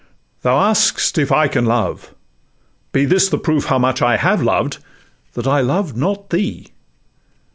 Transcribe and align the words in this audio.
'Thou 0.41 0.57
ask'st 0.57 1.19
if 1.19 1.31
I 1.31 1.47
can 1.47 1.63
love? 1.67 2.15
be 2.91 3.05
this 3.05 3.29
the 3.29 3.37
proof 3.37 3.65
How 3.65 3.77
much 3.77 4.01
I 4.01 4.17
have 4.17 4.41
loved—that 4.41 5.45
I 5.45 5.61
love 5.61 5.95
not 5.95 6.31
thee! 6.31 6.69